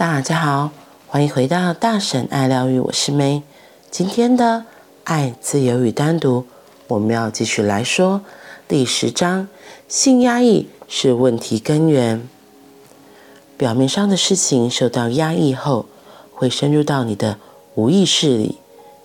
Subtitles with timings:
[0.00, 0.70] 大家好，
[1.08, 3.42] 欢迎回到大婶爱疗愈，我是 May。
[3.90, 4.64] 今天的
[5.04, 6.46] 爱、自由与单独，
[6.88, 8.22] 我们要继续来说
[8.66, 9.46] 第十章：
[9.88, 12.26] 性压抑是问题根源。
[13.58, 15.84] 表面上的事情受到压抑后，
[16.32, 17.36] 会深入到你的
[17.74, 18.56] 无意识里。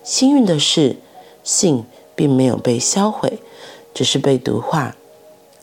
[0.02, 0.96] 幸运的是，
[1.44, 3.40] 性并没有被销毁，
[3.92, 4.96] 只是被毒化。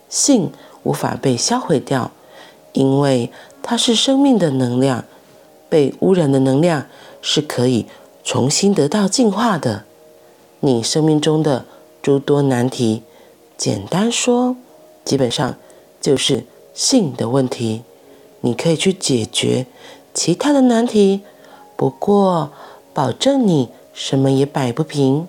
[0.08, 0.52] 性
[0.84, 2.12] 无法被销毁掉，
[2.74, 3.32] 因为
[3.64, 5.04] 它是生命的能量。
[5.74, 6.86] 被污染的能量
[7.20, 7.88] 是可以
[8.24, 9.86] 重新得到净化的。
[10.60, 11.66] 你生命中的
[12.00, 13.02] 诸多难题，
[13.58, 14.56] 简单说，
[15.04, 15.58] 基本上
[16.00, 17.82] 就是性的问题。
[18.42, 19.66] 你可以去解决
[20.14, 21.22] 其他的难题，
[21.76, 22.52] 不过
[22.94, 25.28] 保证你什么也摆不平，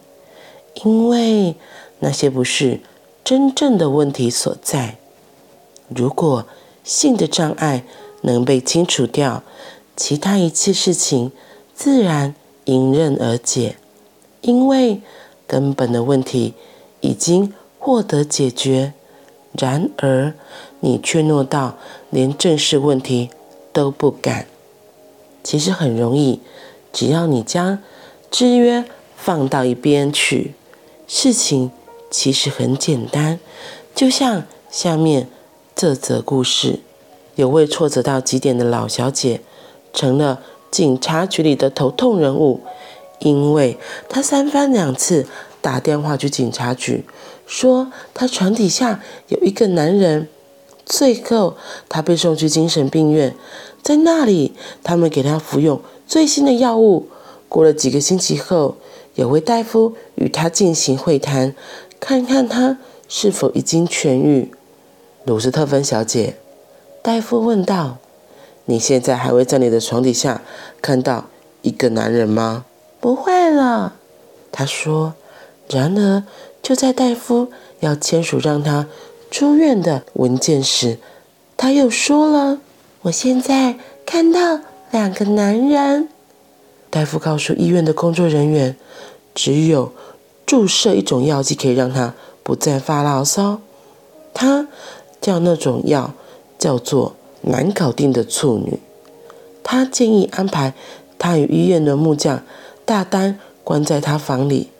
[0.83, 1.55] 因为
[2.01, 2.81] 那些不是
[3.25, 4.99] 真正的问题所在。
[5.89, 6.45] 如果
[6.85, 7.85] 性的障碍
[8.21, 9.43] 能被清除掉，
[9.97, 11.31] 其他一切事情
[11.75, 13.77] 自然迎刃而解，
[14.41, 15.01] 因为
[15.47, 16.55] 根本的问题
[17.01, 18.93] 已经获得解决。
[19.53, 20.35] 然而，
[20.81, 21.77] 你却懦到
[22.11, 23.31] 连正视问题
[23.73, 24.47] 都不敢。
[25.45, 26.41] 其实很容易，
[26.93, 27.79] 只要你将
[28.31, 28.85] 制约
[29.17, 30.55] 放到一边去，
[31.07, 31.71] 事情
[32.11, 33.39] 其实很简单。
[33.95, 35.29] 就像下面
[35.77, 36.81] 这则故事，
[37.37, 39.41] 有位挫折到极点的老小姐。
[39.95, 42.61] 成了警察局里的头痛人物，
[43.21, 43.79] 因为
[44.11, 45.27] 他三番两次
[45.63, 47.05] 打电话去警察局，
[47.47, 50.29] 说他床底下有一个男人。
[50.87, 51.57] 最后，
[51.89, 53.35] 他被送去精神病院，
[53.83, 57.09] 在那里，他们给他服用最新的药物。
[57.49, 58.77] 过了几个星期后，
[59.15, 61.55] 有位大夫与他进行会谈，
[61.99, 62.77] 看看他
[63.09, 64.53] 是否已经痊愈。
[65.25, 66.37] 鲁斯特芬小姐，
[67.01, 67.97] 大夫问道。
[68.67, 70.41] 你现在还会在你的床底下
[70.81, 71.27] 看到
[71.61, 72.65] 一个男人吗？
[72.99, 73.95] 不会了，
[74.51, 75.15] 他说。
[75.69, 76.25] 然而，
[76.63, 77.51] 就在大夫
[77.81, 78.87] 要签署让他
[79.31, 80.99] 出院的文件时，
[81.57, 82.61] 他又说了
[83.03, 86.09] ：“我现在看到两个男人。”
[86.91, 88.77] 大夫告诉医院的工作人员，
[89.35, 89.93] 只有
[90.47, 93.61] 注射一种药剂可以让他不再发牢骚。
[94.33, 94.69] 他
[95.21, 96.13] 叫那种药
[96.59, 97.17] 叫做。
[97.47, 98.79] 难搞定的处女，
[99.63, 100.73] 他建议安排
[101.19, 102.43] 他与医院的木匠
[102.85, 104.71] 大丹关在他房里。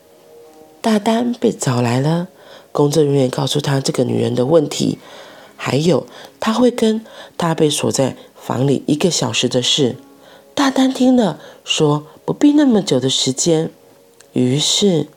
[0.81, 2.27] 大丹被找来了，
[2.71, 4.97] 工作人员告诉他这个女人的问题，
[5.55, 6.05] 还有
[6.39, 7.05] 他会跟
[7.37, 9.95] 他被锁在房里一个小时的事。
[10.53, 13.69] 大丹听了说不必那么久的时间。
[14.33, 15.07] 于是，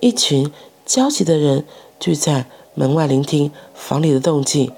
[0.00, 0.52] 一群
[0.84, 1.64] 焦急的人
[1.98, 4.72] 聚在门外聆听房里的动静，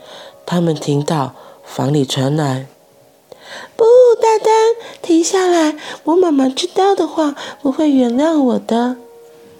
[0.44, 1.34] 他们听到。
[1.74, 2.66] 房里传来
[3.76, 3.84] ：“不，
[4.20, 5.74] 大丹，停下来！
[6.04, 8.96] 我妈妈知道的话，不会原谅我的。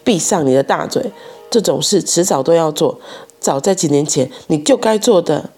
[0.04, 1.10] 闭上你的大嘴！
[1.50, 3.00] 这种事迟早都要做，
[3.40, 5.48] 早在几年前你就该做的。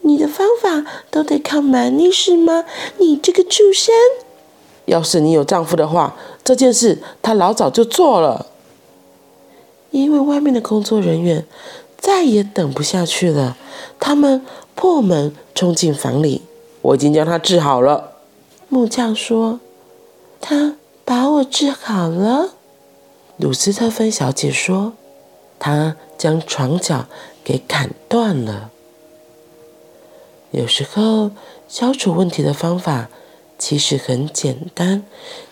[0.00, 2.64] 你的方法都得靠蛮力是吗？
[2.96, 3.94] 你这个畜生！
[4.86, 8.46] 要是你有丈夫的话，这件事他老早就做了。
[9.90, 11.44] 因为外面的工作人员
[12.10, 13.56] 再也等不下去了，
[14.00, 14.42] 他们。”
[14.80, 16.40] 破门冲进房里，
[16.80, 18.14] 我已经将他治好了。
[18.70, 19.60] 木匠说
[20.40, 22.54] ：“他把我治好了。”
[23.36, 24.94] 鲁斯特芬小姐说
[25.60, 27.04] ：“他将床脚
[27.44, 28.70] 给砍断了。”
[30.52, 31.32] 有时候，
[31.68, 33.10] 消除问题的方法
[33.58, 35.04] 其实很简单，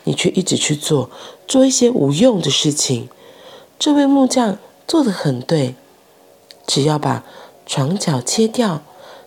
[0.05, 1.11] 你却一直去做，
[1.47, 3.07] 做一些无用的事情。
[3.77, 5.75] 这位木匠做得很对，
[6.69, 7.23] 只要把
[7.65, 8.83] 床脚切掉。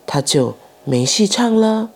[0.06, 0.54] 他就
[0.84, 1.91] 没戏唱了。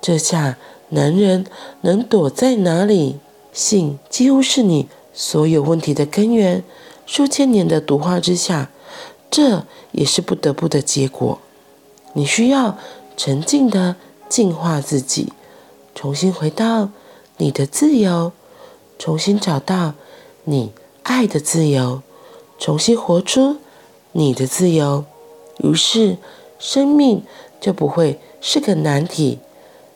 [0.00, 0.56] 这下
[0.90, 1.46] 男人
[1.82, 3.18] 能躲在哪里？
[3.52, 6.64] 性几乎是你所有问题的根源。
[7.04, 8.70] 数千年的毒化之下，
[9.30, 11.38] 这也是不得不的结果。
[12.14, 12.78] 你需要
[13.16, 13.96] 沉静的
[14.28, 15.32] 净化自己，
[15.94, 16.90] 重新回到
[17.38, 18.32] 你的自由，
[18.98, 19.94] 重新找到
[20.44, 20.72] 你
[21.02, 22.02] 爱的自由，
[22.58, 23.58] 重新活出
[24.12, 25.04] 你的自由。
[25.58, 26.16] 于是。
[26.64, 27.24] 生命
[27.60, 29.40] 就不会是个难题，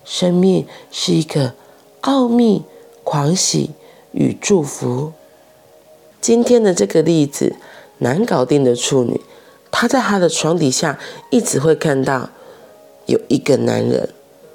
[0.05, 1.55] 生命是一个
[2.01, 2.65] 奥秘、
[3.05, 3.71] 狂喜
[4.11, 5.13] 与祝福。
[6.21, 7.55] 今天的这个例子，
[7.99, 9.21] 难搞定的处女，
[9.71, 10.99] 她在她的床底下
[11.31, 12.31] 一直会看到
[13.07, 14.09] 有一个男人。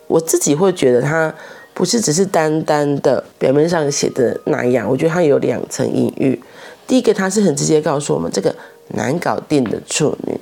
[0.08, 1.34] 我自己会觉得他
[1.74, 6.44] 不是只是单单的表面上写的那样，我觉得他有两层隐喻。
[6.86, 8.54] 第一个，他是很直接告诉我们，这个
[8.94, 10.40] 难搞定的处女。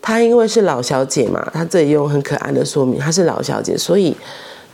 [0.00, 4.16] 她因为是老小姐嘛，她这里用很可爱的说明，她是老小姐，所以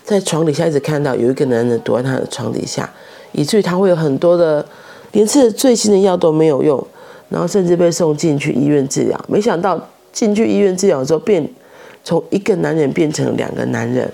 [0.02, 2.90] 在床底下一直看到有一个男人躲在她的床底下，
[3.32, 4.64] 以至于她会有很多的
[5.12, 6.86] 连吃最新的药都没有用，
[7.28, 9.22] 然后甚至被送进去医院治疗。
[9.28, 11.46] 没想到进去医院治疗之后，变
[12.02, 14.10] 从一个男人变成两个男人。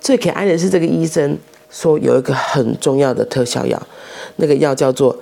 [0.00, 1.36] 最可爱的是这个医生
[1.68, 3.82] 说有一个很重要的特效药，
[4.36, 5.18] 那个药叫做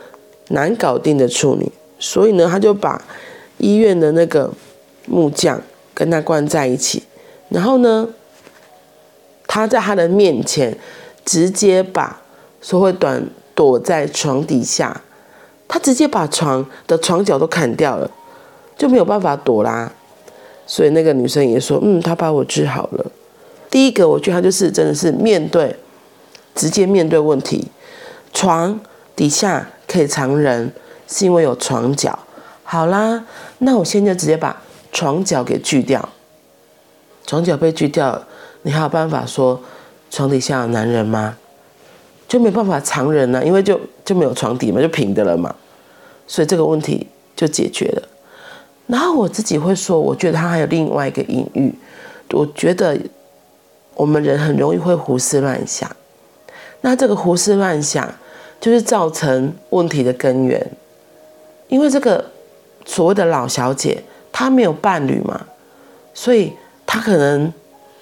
[0.49, 3.03] 难搞定的处女，所以呢，他就把
[3.59, 4.53] 医院的那个。
[5.09, 5.63] 木匠
[5.95, 7.05] 跟他关在一起，
[7.49, 8.09] 然后呢，
[9.47, 10.77] 他在他的面前
[11.25, 12.21] 直接把
[12.61, 15.01] 说会短躲在床底下，
[15.69, 18.11] 他直接把床的床脚都砍掉了，
[18.77, 19.93] 就没有办法躲啦。
[20.67, 23.07] 所以那个女生也说：“嗯，他把我治好了。”
[23.71, 25.77] 第一个，我觉得他就是真的是面对，
[26.57, 27.69] 直接面对问题。
[28.33, 28.81] 床
[29.15, 30.73] 底下可以藏人，
[31.09, 32.19] 是因为有床脚。
[32.63, 33.25] 好啦，
[33.59, 34.63] 那我现在直接把。
[34.93, 36.09] 床脚给锯掉，
[37.27, 38.23] 床脚被锯掉，
[38.63, 39.61] 你还有办法说
[40.11, 41.37] 床底下有男人吗？
[42.27, 45.55] 就没办法藏人了，因为就就没有床底嘛，就平的了嘛，
[46.27, 48.03] 所以这个问题就解决了。
[48.87, 51.75] 然后我自己会说，我觉得他还有另外一个隐喻，
[52.31, 52.99] 我觉得
[53.97, 55.95] 我们人很容易会胡思乱想，
[56.81, 58.11] 那这个胡思乱想
[58.61, 60.71] 就是造成问题的根源，
[61.69, 62.25] 因为这个
[62.85, 64.03] 所谓的老小姐。
[64.39, 65.47] 她没有伴侣嘛，
[66.13, 66.53] 所以
[66.85, 67.51] 她可能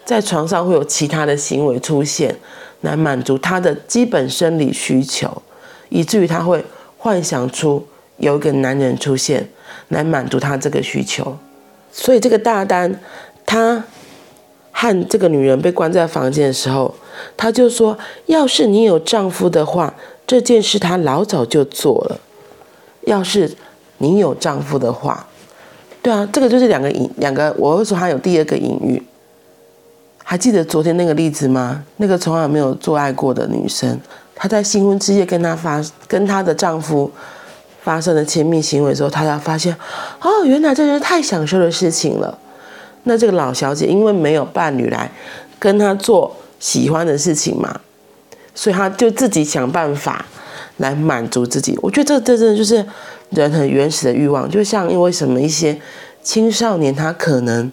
[0.05, 2.35] 在床上会有其他的行为出现，
[2.81, 5.43] 来满足她的基本生理需求，
[5.91, 6.65] 以至于她会
[6.99, 7.87] 幻想出
[8.17, 9.49] 有一个男人出现
[9.91, 11.39] 来满足她这个需求。
[11.93, 13.01] 所以这个大丹，
[13.47, 13.85] 他
[14.73, 16.93] 和这个女人被关在房间的时候，
[17.37, 17.97] 他就说
[18.27, 19.95] ：“要是你有丈夫的话，
[20.27, 22.21] 这件事他老早就做了。
[23.03, 23.57] 要是
[23.99, 25.27] 你有丈夫的话。”
[26.03, 29.03] 对啊，这个就是两个隐，两个我会说她有第二个隐喻。
[30.23, 31.83] 还记得昨天那个例子吗？
[31.97, 33.99] 那个从来没有做爱过的女生，
[34.35, 37.11] 她在新婚之夜跟她发跟她的丈夫
[37.83, 39.75] 发生了亲密行为的时候，她才发现，
[40.21, 42.39] 哦，原来这是太享受的事情了。
[43.05, 45.11] 那这个老小姐因为没有伴侣来
[45.59, 47.81] 跟她做喜欢的事情嘛，
[48.55, 50.25] 所以她就自己想办法
[50.79, 51.79] 来满足自己。
[51.83, 52.85] 我觉得这这真的就是。
[53.31, 55.77] 人很原始的欲望，就像因为什么一些
[56.23, 57.73] 青少年他可能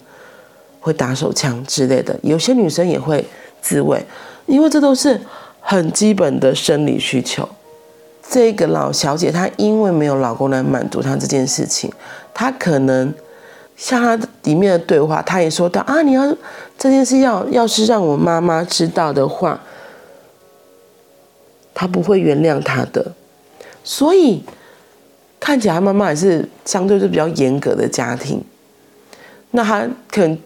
[0.80, 3.24] 会打手枪之类的，有些女生也会
[3.60, 4.04] 自慰，
[4.46, 5.20] 因为这都是
[5.60, 7.48] 很基本的生理需求。
[8.28, 11.92] 这个老小姐她因为没有老公来满足她这件事情，
[12.34, 13.14] 她可能
[13.76, 16.26] 像她里面的对话，她也说到啊，你要
[16.76, 19.60] 这件事要要是让我妈妈知道的话，
[21.82, 23.12] 他不会原谅他的，
[23.82, 24.44] 所以。
[25.44, 28.40] 看起来妈妈也是相对是比较严格的家庭，
[29.50, 30.38] 那他可能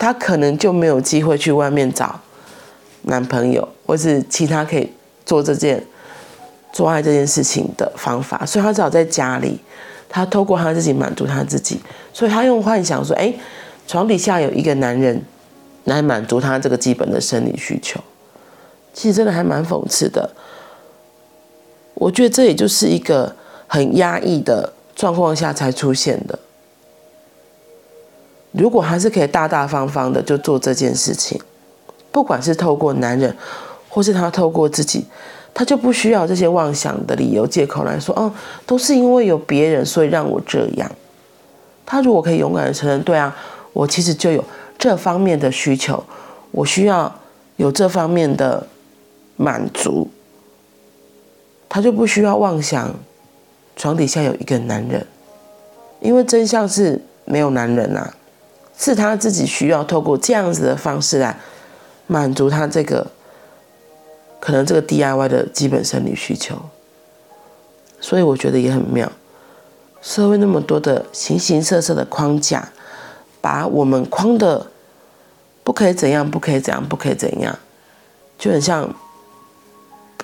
[0.00, 2.18] 她可能就没有机会去外面找
[3.02, 4.90] 男朋友，或是其他可以
[5.26, 5.84] 做这件
[6.72, 9.60] 做爱这件事情的方法，所以他只好在家里，
[10.08, 11.78] 他透过他自己满足他自己，
[12.12, 13.32] 所以他用幻想说：“哎，
[13.86, 15.22] 床底下有一个男人
[15.84, 18.00] 来满足他这个基本的生理需求。”
[18.94, 20.30] 其实真的还蛮讽刺的，
[22.00, 23.36] 我觉得这也就是一个。
[23.72, 26.36] 很压抑的状况下才出现的。
[28.50, 31.40] 如果还是可以大大方方的就做这件事情，
[32.10, 33.32] 不管是透过男人，
[33.88, 35.04] 或是他透过自己，
[35.54, 38.32] 他就不需要这些妄想的理由借口来说，哦，
[38.66, 40.90] 都是因为有别人，所以让我这样。
[41.86, 43.32] 他如果可以勇敢的承认，对啊，
[43.72, 44.44] 我其实就有
[44.76, 46.02] 这方面的需求，
[46.50, 47.14] 我需要
[47.54, 48.66] 有这方面的
[49.36, 50.10] 满足，
[51.70, 52.94] 他就不需要妄想。
[53.76, 55.06] 床底下有一个男人，
[56.00, 58.14] 因为真相是没有男人啊，
[58.76, 61.34] 是他自己需要透过这样子的方式来
[62.06, 63.06] 满足他这个
[64.38, 66.56] 可能这个 DIY 的基本生理需求，
[68.00, 69.10] 所以我觉得也很妙。
[70.02, 72.70] 社会那么多的形形色色的框架，
[73.40, 74.66] 把我们框的
[75.64, 77.58] 不可以怎样，不可以怎样，不可以怎样，
[78.38, 78.94] 就很像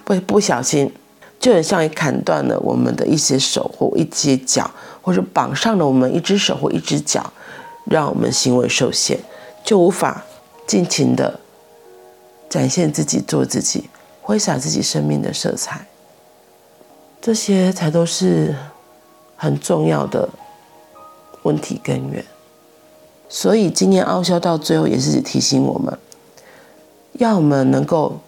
[0.05, 0.93] 不不小心。
[1.39, 4.71] 就很像砍断了我们的一些手或一些脚，
[5.03, 7.33] 或者绑上了我们一只手或一只脚，
[7.85, 9.21] 让我们行为受限，
[9.65, 10.25] 就无法
[10.67, 11.39] 尽情的
[12.49, 13.89] 展现自己、做自己、
[14.23, 15.87] 挥洒自己生命的色彩。
[17.21, 18.55] 这些才都是
[19.37, 20.29] 很重要的
[21.43, 22.25] 问题根源。
[23.29, 25.97] 所以今天傲娇到最后也是提醒我们，
[27.13, 28.21] 要我们能够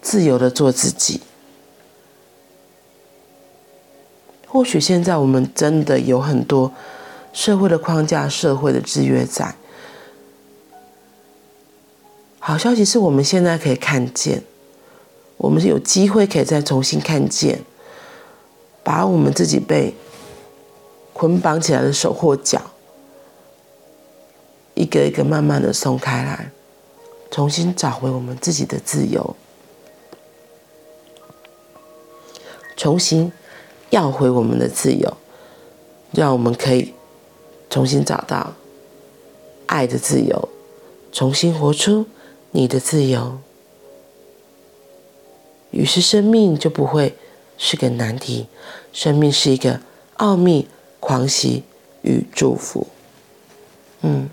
[0.00, 1.20] 自由的做自己。
[4.52, 6.70] 或许现在我们真的有很多
[7.32, 9.56] 社会的框架、社会的制约在。
[12.38, 14.42] 好消息是我们现在可以看见，
[15.38, 17.60] 我们是有机会可以再重新看见，
[18.84, 19.94] 把我们自己被
[21.14, 22.60] 捆绑起来的手或脚，
[24.74, 26.50] 一个一个慢慢的松开来，
[27.30, 29.34] 重新找回我们自己的自由，
[32.76, 33.32] 重新
[33.92, 35.16] 要回我们的自由，
[36.12, 36.92] 让我们可以
[37.68, 38.54] 重新找到
[39.66, 40.48] 爱的自由，
[41.12, 42.06] 重新活出。
[42.54, 43.38] 你的自由，
[45.70, 47.16] 于是生命就不会
[47.56, 48.46] 是个难题，
[48.92, 49.80] 生命是一个
[50.18, 50.68] 奥秘、
[51.00, 51.62] 狂喜
[52.02, 52.86] 与祝福。
[54.02, 54.28] 嗯，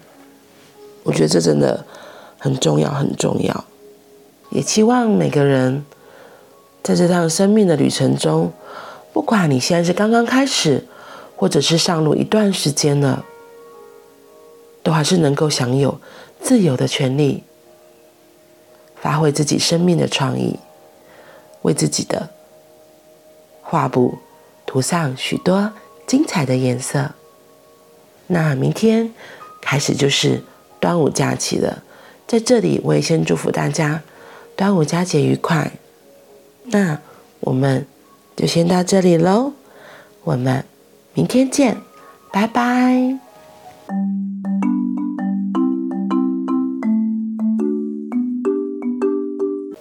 [1.04, 1.86] 我觉得这真的
[2.38, 3.66] 很重要，很重要。
[4.50, 5.86] 也期望每个人
[6.84, 8.52] 在这趟生命的旅程中，
[9.20, 10.88] 不管你现在是刚刚开始，
[11.36, 13.26] 或者是上路一段时间了，
[14.82, 16.00] 都还是能够享有
[16.42, 17.44] 自由的权利。
[18.96, 20.58] 发挥自己生命的创意，
[21.64, 22.30] 为自己的
[23.62, 24.20] 画布
[24.66, 25.74] 涂上许多
[26.08, 27.12] 精彩的颜色。
[28.28, 29.14] 那明天
[29.60, 30.42] 开始就是
[30.80, 31.84] 端午假期了，
[32.26, 34.02] 在这里我也先祝福大家
[34.56, 35.74] 端午佳节愉快。
[36.64, 37.02] 那
[37.42, 37.86] 我们
[38.40, 39.52] 就先到这里喽，
[40.24, 40.64] 我们
[41.14, 41.76] 明天见，
[42.32, 43.20] 拜拜。